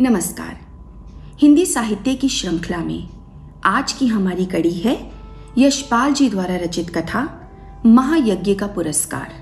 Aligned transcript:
नमस्कार। 0.00 0.60
हिंदी 1.38 1.66
साहित्य 1.66 2.14
की 2.14 2.28
श्रृंखला 2.28 2.78
में 2.78 3.08
आज 3.64 3.92
की 3.92 4.06
हमारी 4.06 4.44
कड़ी 4.44 4.72
है 4.72 5.10
यशपाल 5.58 6.12
जी 6.12 6.28
द्वारा 6.28 6.56
रचित 6.56 6.90
कथा, 6.90 7.50
महायज्ञ 7.86 8.54
का 8.54 8.66
पुरस्कार। 8.66 9.32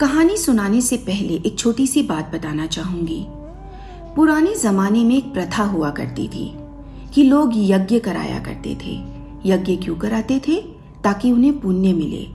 कहानी 0.00 0.36
सुनाने 0.36 0.80
से 0.80 0.96
पहले 0.96 1.34
एक 1.34 1.58
छोटी 1.58 1.86
सी 1.86 2.02
बात 2.02 2.34
बताना 2.34 2.66
चाहूँगी। 2.66 3.26
पुराने 4.16 4.54
जमाने 4.54 5.04
में 5.04 5.16
एक 5.16 5.32
प्रथा 5.32 5.64
हुआ 5.64 5.90
करती 5.90 6.28
थी 6.28 6.56
कि 7.14 7.22
लोग 7.22 7.50
यज्ञ 7.54 7.98
कराया 7.98 8.38
करते 8.38 8.78
थे। 8.84 9.04
यज्ञ 9.46 9.76
क्यों 9.76 9.96
कराते 9.96 10.38
थे? 10.48 10.60
ताकि 11.04 11.32
उन्हें 11.32 11.60
पुण्य 11.60 11.92
मिले। 11.92 12.28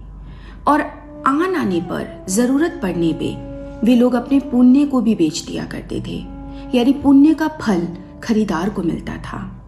और 0.68 0.82
आन 1.28 1.56
आने 1.56 1.82
पर 1.82 2.26
ज़रूरत 2.30 2.80
पड़ने 2.84 3.14
पे 3.14 3.50
वे 3.86 3.96
लोग 3.96 4.14
अपने 4.14 4.40
पुण्य 4.40 4.86
को 4.86 5.02
भी 5.02 5.16
बेच 5.16 5.40
दिया 5.40 5.66
करते 5.66 6.04
थे। 6.08 6.39
यानी 6.76 6.94
पुण्य 6.94 7.34
का 7.34 7.48
फल 7.48 7.88
खरीदार 8.24 8.70
को 8.70 8.84
मिलता 8.84 9.18
था। 9.18 9.66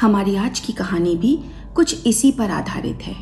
हमारी 0.00 0.36
आज 0.36 0.60
की 0.60 0.72
कहानी 0.72 1.16
भी 1.16 1.44
कुछ 1.74 2.06
इसी 2.06 2.32
पर 2.32 2.50
आधारित 2.50 2.98
है। 3.02 3.16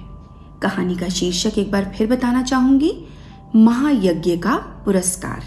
कहानी 0.62 0.96
का 0.96 1.08
शीर्षक 1.08 1.58
एक 1.58 1.72
बार 1.72 1.92
फिर 1.98 2.06
बताना 2.06 2.42
चाहूँगी, 2.42 3.04
महायज्ञ 3.56 4.36
का 4.36 4.56
पुरस्कार। 4.56 5.42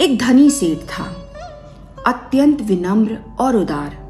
एक 0.00 0.18
धनी 0.18 0.50
सेठ 0.50 0.78
था, 0.78 1.04
अत्यंत 2.06 2.62
विनम्र 2.62 3.18
और 3.40 3.56
उदार। 3.56 4.02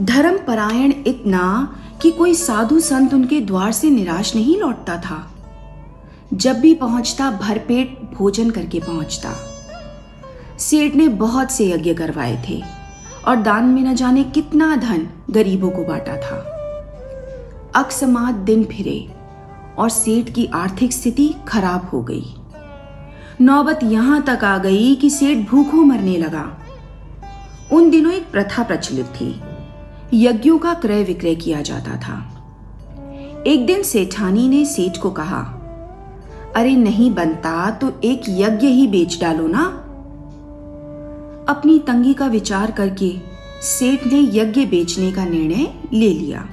धर्म 0.00 0.38
परायण 0.46 0.92
इतना 1.06 1.76
कि 2.02 2.10
कोई 2.10 2.34
साधु 2.34 2.80
संत 2.80 3.14
उनके 3.14 3.40
द्वार 3.40 3.72
से 3.72 3.90
निराश 3.90 4.34
नहीं 4.34 4.60
लौटता 4.60 4.96
था। 4.96 5.30
जब 6.34 6.60
भी 6.60 6.74
पहुँचता, 6.74 7.30
भरपेट 7.30 8.10
भोजन 8.14 8.50
करके 8.50 8.80
पहुँचता। 8.80 9.51
सेठ 10.62 10.94
ने 10.94 11.08
बहुत 11.08 11.50
से 11.50 11.70
यज्ञ 11.70 11.94
करवाए 11.94 12.42
थे, 12.48 12.62
और 13.26 13.36
दान 13.36 13.64
में 13.64 13.82
न 13.82 13.94
जाने 13.94 14.22
कितना 14.24 14.74
धन 14.76 15.06
गरीबों 15.30 15.70
को 15.70 15.84
बांटा 15.84 16.16
था। 16.16 16.36
अकस्मात 17.76 18.34
दिन 18.34 18.64
फिरे, 18.64 19.08
और 19.78 19.90
सेठ 19.90 20.30
की 20.30 20.46
आर्थिक 20.54 20.92
स्थिति 20.92 21.34
खराब 21.48 21.88
हो 21.92 22.02
गई। 22.02 22.34
नौबत 23.40 23.80
यहाँ 23.82 24.22
तक 24.22 24.44
आ 24.44 24.56
गई 24.58 24.94
कि 24.94 25.10
सेठ 25.10 25.48
भूखों 25.50 25.84
मरने 25.84 26.16
लगा। 26.16 26.44
उन 27.72 27.90
दिनों 27.90 28.12
एक 28.12 28.30
प्रथा 28.30 28.62
प्रचलित 28.62 29.06
थी, 29.06 29.34
यज्ञों 30.14 30.58
का 30.58 30.74
क्रय 30.74 31.02
विक्रय 31.04 31.34
किया 31.34 31.60
जाता 31.62 31.96
था। 31.96 32.18
एक 33.46 33.66
दिन 33.66 33.82
सेठानी 33.82 34.48
ने 34.48 34.64
सेठ 34.64 34.98
को 34.98 35.10
कहा, 35.10 35.40
अरे 36.56 36.74
नहीं 36.76 37.10
बनता 37.14 37.70
तो 37.70 37.92
एक 38.04 38.22
यज्ञ 38.28 38.66
ही 38.66 38.86
बेच 38.86 39.20
डालो 39.20 39.46
ना। 39.46 39.81
अपनी 41.52 41.78
तंगी 41.78 42.14
का 42.14 42.26
विचार 42.26 42.70
करके 42.70 43.10
सेठ 43.62 44.06
ने 44.06 44.20
यज्ञ 44.34 44.64
बेचने 44.66 45.10
का 45.12 45.24
निर्णय 45.24 45.66
ले 45.92 46.08
लिया। 46.08 46.48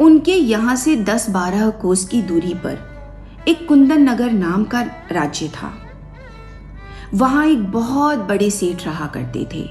उनके 0.00 0.32
यहाँ 0.32 0.76
से 0.76 0.96
10-12 0.96 1.70
कोस 1.70 2.04
की 2.04 2.22
दूरी 2.22 2.54
पर 2.54 3.44
एक 3.48 3.66
कुंदन 3.68 4.08
नगर 4.08 4.32
नाम 4.32 4.64
का 4.64 4.80
राज्य 5.12 5.48
था। 5.48 5.72
वहाँ 7.14 7.46
एक 7.46 7.70
बहुत 7.72 8.18
बड़े 8.18 8.50
सेठ 8.50 8.84
रहा 8.86 9.06
करते 9.06 9.46
थे 9.54 9.64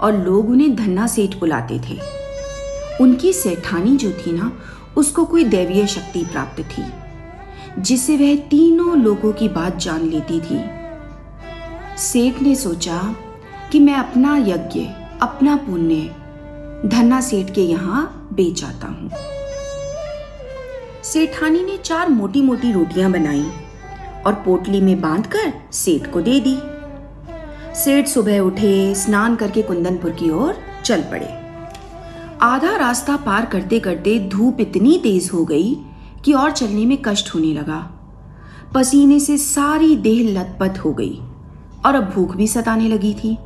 और 0.00 0.16
लोग 0.16 0.50
उन्हें 0.50 0.74
धन्ना 0.76 1.06
सेठ 1.06 1.38
बुलाते 1.40 1.78
थे। 1.80 1.98
उनकी 3.00 3.32
सेठानी 3.32 3.96
जो 3.96 4.10
थी 4.10 4.32
ना, 4.32 4.50
उसको 4.96 5.24
कोई 5.24 5.44
दैवीय 5.44 5.86
शक्ति 5.86 6.24
प्राप्त 6.24 6.60
थी, 6.62 6.84
जिससे 7.78 8.16
वह 8.16 8.36
तीनों 8.50 8.96
लोगों 8.98 9.32
की 9.32 9.48
बात 9.48 9.76
जान 9.76 10.08
लेती 10.08 10.40
थी। 10.40 10.58
सेठ 11.98 12.42
ने 12.42 12.54
सोचा 12.54 13.16
कि 13.72 13.78
मैं 13.80 13.94
अपना 13.94 14.36
यज्ञ, 14.36 14.80
अपना 15.22 15.56
पुण्य 15.56 16.88
धन्ना 16.88 17.20
सेठ 17.20 17.54
के 17.54 17.60
यहाँ 17.60 18.28
बेच 18.32 18.64
आता 18.64 18.86
हूँ। 18.86 19.10
सेठानी 21.02 21.62
ने 21.64 21.76
चार 21.76 22.08
मोटी 22.08 22.42
मोटी 22.42 22.72
रोटियाँ 22.72 23.10
बनाई 23.12 23.46
और 24.26 24.34
पोटली 24.34 24.80
में 24.80 25.00
बांधकर 25.00 25.52
सेठ 25.72 26.12
को 26.12 26.20
दे 26.20 26.40
दी। 26.40 26.56
सेठ 27.74 28.06
सुबह 28.06 28.38
उठे, 28.38 28.94
स्नान 28.94 29.36
करके 29.36 29.62
कुंदनपुर 29.62 30.10
की 30.10 30.30
ओर 30.30 30.54
चल 30.84 31.02
पड़े। 31.02 31.28
आधा 32.42 32.76
रास्ता 32.76 33.16
पार 33.16 33.46
करते 33.46 33.80
करते 33.80 34.18
धूप 34.18 34.60
इतनी 34.60 34.98
तेज 35.02 35.30
हो 35.34 35.44
गई 35.44 35.74
कि 36.24 36.32
और 36.32 36.50
चलने 36.50 36.86
में 36.86 36.98
कष्ट 37.04 37.34
होने 37.34 37.52
लगा। 37.52 37.80
पसीने 38.74 39.20
से 39.20 39.38
सारी 39.38 39.96
देह 39.96 40.38
लथपथ 40.38 40.78
हो 40.78 40.92
गई। 40.92 41.20
और 41.86 41.94
अब 41.94 42.10
भूख 42.10 42.36
भी 42.36 42.46
सताने 42.46 42.88
लगी 42.88 43.14
थी। 43.14 43.36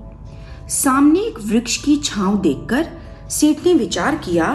सामने 0.68 1.20
एक 1.20 1.38
वृक्ष 1.42 1.76
की 1.76 1.96
छांव 1.96 2.36
देखकर 2.40 2.86
सेठ 3.30 3.64
ने 3.66 3.74
विचार 3.74 4.16
किया 4.16 4.52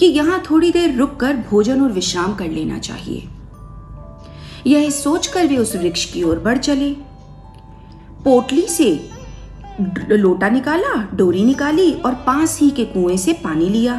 कि 0.00 0.06
यहाँ 0.06 0.42
थोड़ी 0.50 0.70
देर 0.72 0.96
रुककर 0.96 1.36
भोजन 1.50 1.80
और 1.80 1.92
विश्राम 1.92 2.34
कर 2.34 2.48
लेना 2.48 2.78
चाहिए। 2.78 3.28
यह 4.66 4.90
सोचकर 4.90 5.46
वे 5.46 5.56
उस 5.56 5.74
वृक्ष 5.76 6.04
की 6.12 6.22
ओर 6.22 6.38
बढ़ 6.38 6.58
चले। 6.58 6.90
पोटली 8.24 8.66
से 8.68 9.10
लोटा 10.10 10.48
निकाला, 10.48 10.94
डोरी 11.14 11.44
निकाली 11.44 11.92
और 11.92 12.14
पास 12.26 12.58
ही 12.60 12.70
के 12.70 12.84
कुएँ 12.84 13.16
से 13.16 13.32
पानी 13.32 13.68
लिया। 13.68 13.94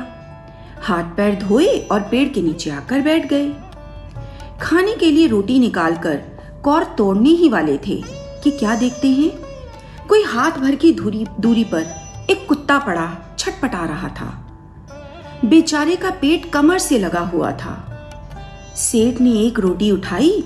हाथ 0.81 1.15
पैर 1.17 1.35
धोए 1.39 1.77
और 1.91 2.01
पेड़ 2.01 2.27
के 2.29 2.41
नीचे 2.41 2.69
आकर 2.69 3.01
बैठ 3.01 3.29
गए। 3.29 3.49
खाने 4.61 4.95
के 4.95 5.11
लिए 5.11 5.27
रोटी 5.27 5.59
निकालकर 5.59 6.21
कौर 6.63 6.83
तोड़ने 6.97 7.29
ही 7.29 7.49
वाले 7.49 7.77
थे। 7.77 8.24
कि 8.45 8.51
क्या 8.51 8.75
देखते 8.75 9.07
हैं? 9.07 9.31
कोई 10.07 10.23
हाथ 10.23 10.51
भर 10.51 10.75
की 10.75 10.91
दूरी 10.91 11.27
दूरी 11.39 11.63
पर 11.63 11.85
एक 12.29 12.47
कुत्ता 12.47 12.79
पड़ा, 12.79 13.35
छटपटा 13.39 13.85
रहा 13.85 14.07
था। 14.07 14.47
बेचारे 15.45 15.95
का 15.95 16.09
पेट 16.09 16.51
कमर 16.51 16.79
से 16.79 16.99
लगा 16.99 17.19
हुआ 17.19 17.51
था। 17.51 17.91
सेठ 18.75 19.21
ने 19.21 19.31
एक 19.31 19.59
रोटी 19.59 19.91
उठाई 19.91 20.43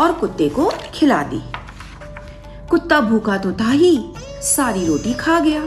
और 0.00 0.12
कुत्ते 0.12 0.48
को 0.48 0.72
खिला 0.94 1.22
दी। 1.22 1.42
कुत्ता 2.70 3.00
भूखा 3.00 3.38
तो 3.38 3.52
था 3.52 3.70
ही, 3.70 4.04
सारी 4.42 4.86
रोटी 4.86 5.14
खा 5.14 5.40
गया। 5.40 5.64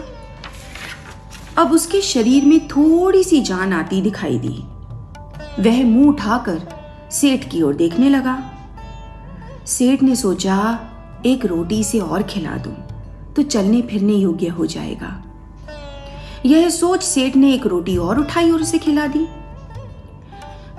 अब 1.58 1.72
उसके 1.72 2.02
शरीर 2.02 2.46
में 2.46 2.68
थोड़ी 2.68 3.24
सी 3.24 3.42
जान 3.42 3.74
आती 3.74 4.02
दिखाई 4.02 4.40
दी। 4.40 4.64
वह 5.62 5.86
मुँह 5.86 6.10
उठाकर 6.10 6.62
सेठ 7.12 7.50
की 7.50 7.62
ओर 7.62 7.74
देखने 7.74 8.10
लगा। 8.10 8.44
सेठ 9.66 10.04
ने 10.04 10.16
सोचा 10.16 10.80
एक 11.26 11.46
रोटी 11.46 11.84
से 11.84 12.00
और 12.00 12.24
खिला 12.24 12.58
दूँ 12.58 12.76
तो 13.36 13.44
चलने 13.44 13.82
फिरने 13.82 14.14
योग्य 14.14 14.48
हो 14.48 14.66
जाएगा। 14.66 15.24
यह 16.46 16.70
सोच 16.70 17.04
सेठ 17.04 17.36
ने 17.36 17.54
एक 17.54 17.66
रोटी 17.66 17.98
और 17.98 18.20
उठाई 18.20 18.52
और 18.52 18.62
उसे 18.62 18.78
खिला 18.78 19.08
दी। 19.08 19.26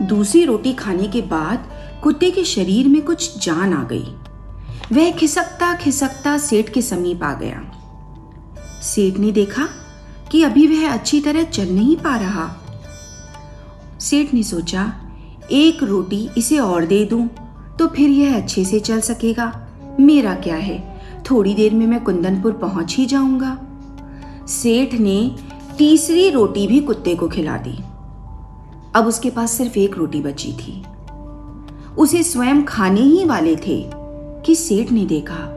दूसरी 0.03 0.44
रोटी 0.44 0.72
खाने 0.72 1.06
के 1.09 1.22
बाद 1.22 1.69
कुत्ते 2.03 2.31
के 2.31 2.44
शरीर 2.44 2.88
में 2.88 3.00
कुछ 3.03 3.38
जान 3.44 3.72
आ 3.75 3.82
गई। 3.84 4.15
वह 4.93 5.10
खिसकता 5.10 5.75
खिसकता 5.75 6.37
सेठ 6.38 6.69
के 6.69 6.82
समीप 6.82 7.22
आ 7.22 7.32
गया। 7.34 7.60
सेठ 8.82 9.19
ने 9.19 9.32
देखा 9.32 9.69
कि 10.32 10.43
अभी 10.43 10.66
वह 10.66 10.93
अच्छी 10.93 11.21
तरह 11.21 11.44
चल 11.44 11.69
नहीं 11.69 11.97
पा 11.97 12.16
रहा। 12.16 12.48
सेठ 14.00 14.34
ने 14.34 14.43
सोचा, 14.43 14.93
एक 15.50 15.82
रोटी 15.82 16.28
इसे 16.38 16.59
और 16.59 16.84
दे 16.84 17.04
दूँ 17.04 17.28
तो 17.78 17.87
फिर 17.87 18.10
यह 18.10 18.37
अच्छे 18.37 18.65
से 18.65 18.81
चल 18.81 19.00
सकेगा। 19.00 19.53
मेरा 20.00 20.34
क्या 20.34 20.56
है? 20.56 21.00
थोड़ी 21.31 21.54
देर 21.54 21.75
में 21.75 21.86
मैं 21.86 22.04
कुंदनपुर 22.04 22.53
पहुँच 22.53 22.97
ही 22.97 23.06
जाऊँगा। 23.06 23.59
सेठ 24.47 24.95
ने 24.95 25.36
तीसरी 25.78 26.30
रोटी 26.30 26.66
भी 26.66 26.80
कुत्ते 26.80 27.15
को 27.15 27.28
खिला 27.28 27.56
दी। 27.56 27.78
अब 28.95 29.06
उसके 29.06 29.30
पास 29.30 29.50
सिर्फ़ 29.50 29.78
एक 29.78 29.98
रोटी 29.98 30.21
बची 30.21 30.53
थी। 30.53 30.84
उसे 31.98 32.22
स्वयं 32.22 32.65
खाने 32.65 33.00
ही 33.00 33.24
वाले 33.24 33.56
थे 33.56 33.91
कि 34.47 34.54
सेठ 34.54 34.92
ने 34.92 35.04
देखा। 35.04 35.54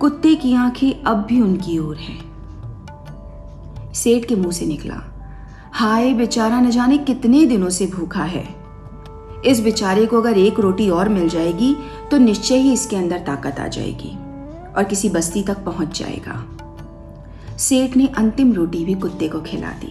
कुत्ते 0.00 0.34
की 0.34 0.54
आँखें 0.54 1.04
अब 1.04 1.16
भी 1.16 1.40
उनकी 1.40 1.78
ओर 1.78 1.96
हैं। 1.96 2.34
सेठ 3.92 4.24
के 4.24 4.36
मुँह 4.36 4.52
से 4.52 4.66
निकला। 4.66 5.28
हाय, 5.72 6.14
बेचारा 6.14 6.60
न 6.60 6.70
जाने 6.70 6.98
कितने 6.98 7.46
दिनों 7.46 7.68
से 7.68 7.86
भूखा 7.86 8.24
है। 8.24 8.64
इस 9.44 9.60
बेचारे 9.60 10.06
को 10.06 10.16
अगर 10.16 10.38
एक 10.38 10.60
रोटी 10.60 10.90
और 10.90 11.08
मिल 11.08 11.28
जाएगी 11.28 11.76
तो 12.14 12.18
निश्चय 12.18 12.56
ही 12.56 12.72
इसके 12.72 12.96
अंदर 12.96 13.18
ताकत 13.18 13.58
आ 13.60 13.66
जाएगी 13.66 14.10
और 14.76 14.84
किसी 14.84 15.08
बस्ती 15.08 15.42
तक 15.42 15.64
पहुँच 15.64 15.98
जाएगा। 15.98 17.56
सेठ 17.56 17.96
ने 17.96 18.06
अंतिम 18.06 18.52
रोटी 18.52 18.84
भी 18.84 18.94
कुत्ते 18.94 19.28
को 19.28 19.40
खिला 19.40 19.70
दी 19.70 19.90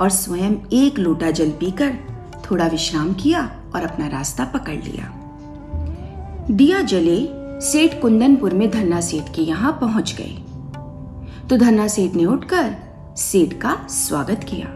और 0.00 0.10
स्वयं 0.10 0.54
एक 0.72 0.98
लोटा 0.98 1.30
जल 1.30 1.50
पीकर 1.50 1.96
थोड़ा 2.44 2.66
विश्राम 2.66 3.12
किया 3.14 3.42
और 3.74 3.82
अपना 3.82 4.06
रास्ता 4.06 4.44
पकड़ 4.44 4.76
लिया। 4.76 5.12
दिया 6.50 6.80
जले 6.82 7.18
सेठ 7.60 8.00
कुंदनपुर 8.02 8.54
में 8.54 8.70
धन्ना 8.70 9.00
सेठ 9.00 9.34
के 9.34 9.42
यहाँ 9.42 9.72
पहुँच 9.80 10.16
गए। 10.20 10.38
तो 11.48 11.56
धन्ना 11.56 11.88
सेठ 11.88 12.14
ने 12.14 12.24
उठकर 12.24 12.74
सेठ 13.16 13.60
का 13.60 13.76
स्वागत 13.90 14.44
किया। 14.44 14.74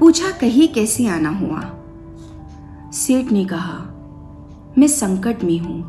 पूछा, 0.00 0.30
कहीं 0.30 0.68
कैसे 0.68 1.06
आना 1.06 1.38
हुआ? 1.38 1.70
सेठ 2.92 3.32
ने 3.32 3.44
कहा 3.44 3.90
मैं 4.78 4.86
संकट 4.88 5.42
में 5.44 5.58
हूँ 5.58 5.82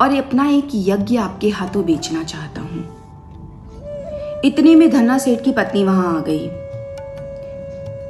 और 0.00 0.14
अपना 0.16 0.48
एक 0.48 0.68
यज्ञ 0.74 1.16
आपके 1.16 1.48
हाथों 1.48 1.84
बेचना 1.84 2.22
चाहता 2.22 2.60
हूँ। 2.60 2.82
इतने 4.44 4.74
में 4.74 4.90
धन्ना 4.90 5.18
सेठ 5.18 5.44
की 5.44 5.52
पत्नी 5.52 5.84
वहाँ 5.84 6.16
आ 6.16 6.20
गई, 6.20 6.48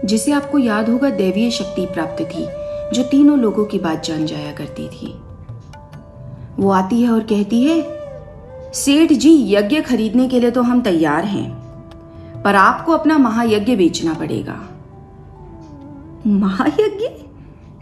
जिसे 0.06 0.32
आपको 0.32 0.58
याद 0.58 0.88
होगा 0.88 1.10
दैवीय 1.10 1.50
शक्ति 1.50 1.86
प्राप्त 1.86 2.22
थी, 2.22 2.46
जो 2.92 3.02
तीनों 3.02 3.38
लोगों 3.38 3.64
की 3.64 3.78
बात 3.78 4.02
जान 4.04 4.24
जाया 4.26 4.52
करती 4.52 4.88
थी। 4.88 5.14
वो 6.58 6.70
आती 6.70 7.02
है 7.02 7.10
और 7.10 7.22
कहती 7.22 7.62
है, 7.62 7.82
सेठ 8.74 9.12
जी, 9.12 9.54
यज्ञ 9.54 9.80
खरीदने 9.80 10.28
के 10.28 10.40
लिए 10.40 10.50
तो 10.50 10.62
हम 10.62 10.80
तैयार 10.80 11.24
हैं, 11.24 11.50
पर 12.42 12.54
आपको 12.54 12.92
अपना 12.92 13.18
महायज्ञ 13.18 13.76
बेचना 13.76 14.14
पड़ेगा। 14.14 14.58
महायज्ञ? 16.26 17.08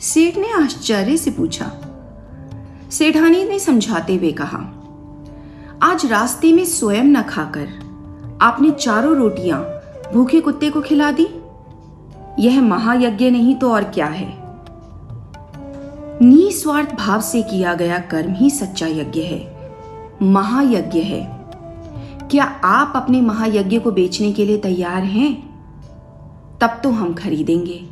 सेठ 0.01 0.37
ने 0.37 0.53
आश्चर्य 0.53 1.17
से 1.17 1.31
पूछा। 1.31 1.71
सेठानी 2.93 3.45
ने 3.45 3.59
समझाते 3.59 4.17
हुए 4.17 4.33
कहा, 4.33 4.59
आज 5.83 6.07
रास्ते 6.07 6.53
में 6.53 6.65
स्वयं 6.65 7.05
न 7.05 7.23
खाकर 7.23 7.69
आपने 8.43 8.71
चारों 8.71 9.17
रोटियाँ 9.17 9.61
भूखे 10.15 10.41
कुत्ते 10.41 10.71
को 10.71 10.81
खिला 10.81 11.11
दी? 11.11 11.29
यह 12.39 12.63
महायज्ञ 12.63 13.31
नहीं 13.31 13.55
तो 13.55 13.73
और 13.73 13.85
क्या 13.85 14.07
है? 14.07 14.39
निस्वार्थ 16.23 16.95
भाव 16.95 17.21
से 17.21 17.43
किया 17.43 17.75
गया 17.75 17.99
कर्म 17.99 18.33
ही 18.33 18.51
सच्चा 18.51 18.87
यज्ञ 18.87 19.21
है। 19.21 19.71
महायज्ञ 20.23 21.01
है। 21.01 21.49
क्या 22.31 22.45
आप 22.65 22.93
अपने 22.97 23.21
महायज्ञ 23.21 23.79
को 23.79 23.91
बेचने 23.91 24.33
के 24.33 24.45
लिए 24.45 24.59
तैयार 24.59 25.05
हैं? 25.05 25.35
तब 26.61 26.81
तो 26.85 26.91
हम 26.91 27.15
खरीदेंगे। 27.15 27.89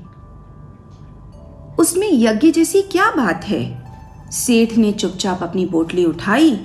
उसमें 1.79 2.09
यज्ञ 2.13 2.51
जैसी 2.51 2.83
क्या 2.83 3.11
बात 3.11 3.45
है? 3.45 3.90
सेठ 4.31 4.77
ने 4.77 4.93
चुपचाप 4.93 5.43
अपनी 5.43 5.67
पोटली 5.67 6.05
उठाई 6.05 6.61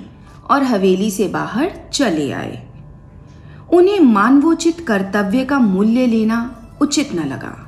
और 0.50 0.62
हवेली 0.62 1.10
से 1.10 1.28
बाहर 1.28 1.90
चले 1.92 2.32
आए। 2.32 2.68
उन्हें 3.72 4.00
मानवोचित 4.00 4.80
कर्तव्य 4.80 5.44
का 5.44 5.58
मूल्य 5.58 6.06
लेना 6.06 6.62
उचित 6.82 7.14
न 7.14 7.24
लगा 7.28 7.62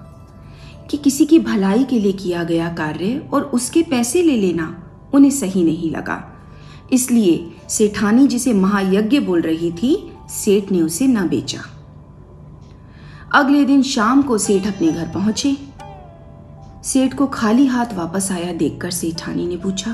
कि 0.90 0.96
किसी 0.96 1.26
की 1.26 1.38
भलाई 1.38 1.84
के 1.84 1.98
लिए 1.98 2.12
किया 2.12 2.44
गया 2.44 2.68
कार्य 2.68 3.28
और 3.32 3.42
उसके 3.42 3.82
पैसे 3.82 4.22
ले 4.22 4.36
लेना 4.36 4.84
उन्हें 5.14 5.30
सही 5.30 5.64
नहीं 5.64 5.90
लगा। 5.90 6.34
इसलिए 6.92 7.50
सेठानी 7.68 8.26
जिसे 8.26 8.52
महायज्ञ 8.52 9.20
बोल 9.20 9.40
रही 9.40 9.72
थी, 9.72 10.12
सेठ 10.30 10.72
ने 10.72 10.82
उसे 10.82 11.06
न 11.06 11.28
बेचा। 11.28 11.60
अगले 13.34 13.64
दिन 13.64 13.82
शाम 13.82 14.22
को 14.22 14.38
सेठ 14.38 14.66
अपने 14.66 14.92
घर 14.92 15.08
पहुँचे। 15.08 15.67
सेठ 16.88 17.14
को 17.14 17.26
खाली 17.26 17.66
हाथ 17.66 17.86
वापस 17.94 18.30
आया 18.32 18.52
देखकर 18.52 18.90
सेठानी 18.90 19.46
ने 19.46 19.56
पूछा, 19.56 19.90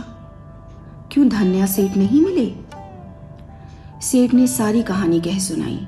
क्यों 1.12 1.28
धन्या 1.28 1.66
सेठ 1.66 1.96
नहीं 1.96 2.20
मिले? 2.22 2.46
सेठ 4.02 4.34
ने 4.34 4.46
सारी 4.46 4.82
कहानी 4.82 5.20
कह 5.20 5.38
सुनाई। 5.38 5.80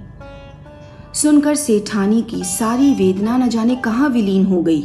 सुनकर 1.15 1.55
सेठानी 1.55 2.23
की 2.23 2.43
सारी 2.45 2.93
वेदना 2.95 3.37
न 3.37 3.49
जाने 3.49 3.77
कहाँ 3.77 4.09
विलीन 4.09 4.47
हो 4.47 4.63
गई। 4.63 4.83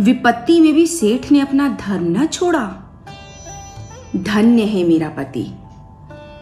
विपत्ति 0.00 0.60
में 0.60 0.72
भी 0.74 0.86
सेठ 0.86 1.30
ने 1.32 1.40
अपना 1.40 1.68
धर्म 1.80 2.06
न 2.12 2.26
छोड़ा। 2.26 2.64
धन्य 4.16 4.62
है 4.62 4.84
मेरा 4.84 5.08
पति, 5.08 5.46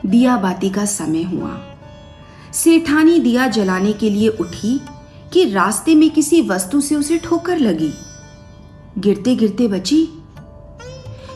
दिया 0.06 0.37
बाती 0.37 0.70
का 0.70 0.84
समय 0.84 1.22
हुआ। 1.22 1.58
सेठानी 2.54 3.19
दिया 3.20 3.49
जलाने 3.49 3.93
के 3.93 4.10
लिए 4.10 4.28
उठी 4.28 4.81
कि 5.32 5.50
रास्ते 5.50 5.94
में 5.94 6.10
किसी 6.10 6.43
वस्तु 6.43 6.81
से 6.81 6.94
उसे 6.94 7.19
ठोकर 7.19 7.58
लगी। 7.58 7.93
गिरते 8.96 9.34
गिरते 9.34 9.66
बची। 9.68 10.06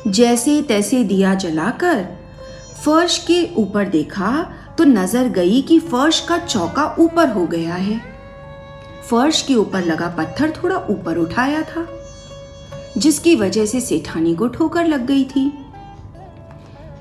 जैसे 0.07 0.61
तैसे 0.63 1.03
दिया 1.05 1.35
जलाकर 1.35 2.05
फर्श 2.85 3.19
के 3.27 3.43
ऊपर 3.57 3.89
देखा 3.89 4.31
तो 4.79 4.85
नज़र 4.85 5.29
गई 5.29 5.61
कि 5.63 5.79
फर्श 5.81 6.21
का 6.21 6.39
चौका 6.39 6.85
ऊपर 6.99 7.29
हो 7.29 7.47
गया 7.47 7.75
है। 7.75 8.01
फर्श 9.11 9.43
के 9.43 9.55
ऊपर 9.55 9.85
लगा 9.85 10.09
पत्थर 10.19 10.53
थोड़ा 10.53 10.77
ऊपर 10.91 11.19
उठाया 11.19 11.63
था, 11.63 11.87
जिसकी 12.99 13.35
वजह 13.37 13.67
से 13.67 13.81
सेठानी 13.81 14.35
को 14.35 14.49
ठोकर 14.49 14.87
लग 14.87 15.07
गई 15.07 15.25
थी। 15.27 15.51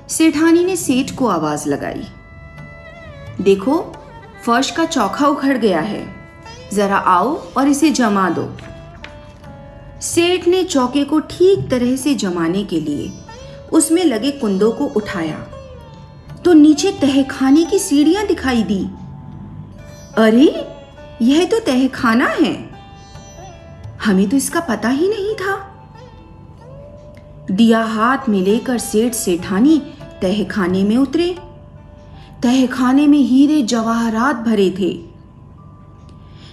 सेठानी 0.08 0.64
ने 0.64 0.76
सेठ 0.76 1.14
को 1.14 1.26
आवाज़ 1.28 1.68
लगाई, 1.68 2.04
देखो, 3.40 3.80
फर्श 4.44 4.70
का 4.70 4.84
चौखा 4.86 5.26
उखड़ 5.28 5.56
गया 5.58 5.80
है। 5.80 6.04
जरा 6.72 6.96
आओ 6.96 7.34
और 7.56 7.68
इसे 7.68 7.90
जमा 7.90 8.28
दो। 8.30 8.50
सेठ 10.00 10.48
ने 10.48 10.64
चौके 10.64 11.04
को 11.04 11.20
ठीक 11.20 11.70
तरह 11.70 11.96
से 11.96 12.14
जमाने 12.14 12.64
के 12.64 12.80
लिए 12.80 13.12
उसमें 13.72 14.04
लगे 14.04 14.30
कुंदों 14.30 14.72
को 14.72 14.84
उठाया। 14.84 15.38
तो 16.44 16.52
नीचे 16.52 16.92
तहखाने 16.92 17.64
की 17.64 17.78
सीढ़ियाँ 17.78 18.26
दिखाई 18.26 18.62
दी। 18.62 18.86
अरे, 20.18 20.68
यह 21.22 21.44
तो 21.44 21.60
तहखाना 21.60 22.26
है। 22.26 22.70
हमें 24.04 24.28
तो 24.28 24.36
इसका 24.36 24.60
पता 24.60 24.88
ही 24.88 25.08
नहीं 25.08 25.34
था। 25.34 25.72
दिया 27.50 27.84
हाथ 27.84 28.18
में 28.28 28.42
लेकर 28.42 28.78
सेठ 28.78 29.12
सेठानी 29.12 29.78
तहखाने 30.22 30.84
में 30.84 30.96
उतरे। 30.96 31.38
तहखाने 32.42 33.06
में 33.06 33.18
हीरे 33.18 33.62
जवाहरात 33.62 34.36
भरे 34.36 34.74
थे। 34.78 35.04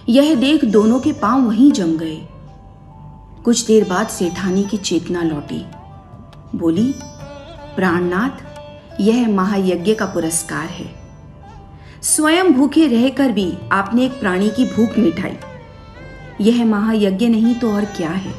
यह 0.08 0.34
देख 0.34 0.64
दोनों 0.64 1.00
के 1.00 1.12
पाँव 1.12 1.46
वहीं 1.46 1.72
जम 1.72 1.96
गए। 1.96 2.28
कुछ 3.44 3.66
देर 3.66 3.88
बाद 3.88 4.08
सेठानी 4.08 4.62
की 4.62 4.76
चेतना 4.76 5.22
लौटी। 5.22 5.66
बोली, 6.54 6.94
प्राणनाथ, 7.76 8.44
यह 9.00 9.28
महायज्ञ 9.28 9.94
का 9.94 10.06
पुरस्कार 10.06 10.66
है। 10.66 10.94
स्वयं 12.02 12.52
भूखे 12.52 12.86
रहकर 12.86 13.32
भी 13.32 13.58
आपने 13.72 14.04
एक 14.04 14.20
प्राणी 14.20 14.48
की 14.48 14.64
भूख 14.64 14.98
मिटाई 14.98 15.36
यह 16.40 16.64
महायज्ञ 16.64 17.28
नहीं 17.28 17.54
तो 17.54 17.72
और 17.72 17.84
क्या 17.84 18.10
है? 18.10 18.34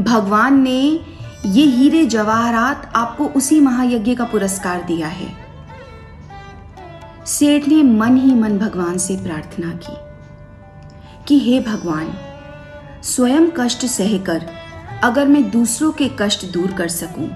भगवान 0.00 0.62
ने 0.62 1.00
ये 1.46 1.64
हीरे 1.64 2.04
जवाहरात 2.04 2.92
आपको 2.96 3.24
उसी 3.24 3.60
महायज्ञ 3.60 4.14
का 4.14 4.24
पुरस्कार 4.24 4.82
दिया 4.82 5.08
है। 5.08 5.36
सेठ 7.26 7.68
ने 7.68 7.82
मन 7.82 8.16
ही 8.16 8.34
मन 8.34 8.58
भगवान 8.58 8.98
से 8.98 9.16
प्रार्थना 9.16 9.70
की 9.70 9.96
कि, 11.28 11.38
हे 11.38 11.60
भगवान 11.60 12.14
स्वयं 13.06 13.46
कष्ट 13.56 13.84
सहकर 13.86 14.46
अगर 15.04 15.28
मैं 15.28 15.50
दूसरों 15.50 15.90
के 15.92 16.08
कष्ट 16.18 16.44
दूर 16.52 16.72
कर 16.72 16.88
सकूँ 16.88 17.28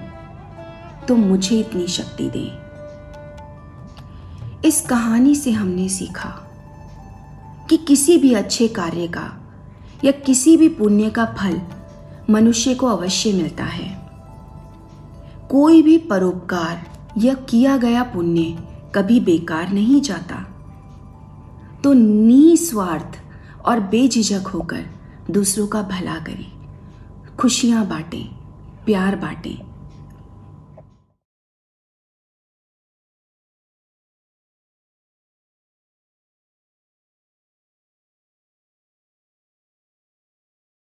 तो 1.07 1.15
मुझे 1.15 1.59
इतनी 1.59 1.87
शक्ति 1.87 2.29
दे। 2.29 2.43
इस 4.67 4.81
कहानी 4.81 5.35
से 5.35 5.51
हमने 5.51 5.87
सीखा 5.89 6.29
कि 7.69 7.77
किसी 7.77 8.17
भी 8.17 8.33
अच्छे 8.33 8.67
कार्य 8.67 9.07
का 9.07 9.25
या 10.05 10.11
किसी 10.11 10.57
भी 10.57 10.69
पुण्य 10.69 11.09
का 11.09 11.25
फल 11.39 11.61
मनुष्य 12.29 12.75
को 12.75 12.87
अवश्य 12.87 13.33
मिलता 13.33 13.63
है। 13.63 13.89
कोई 15.51 15.81
भी 15.81 15.97
परोपकार 15.97 16.85
या 17.17 17.33
किया 17.49 17.77
गया 17.77 18.03
पुण्य 18.03 18.57
कभी 18.95 19.19
बेकार 19.19 19.69
नहीं 19.69 20.01
जाता। 20.01 20.45
तो 21.83 21.93
निस्वार्थ 21.93 23.21
और 23.65 23.79
बेझिझक 23.79 24.47
होकर 24.47 24.85
दूसरों 25.29 25.67
का 25.67 25.81
भला 25.81 26.19
करें। 26.19 26.51
खुशियाँ 27.35 27.87
बाँटें 27.87 28.35
प्यार 28.85 29.15
बांटें। 29.15 29.70